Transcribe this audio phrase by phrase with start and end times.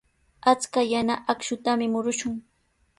[0.51, 2.35] Achka yana akshutami murushun.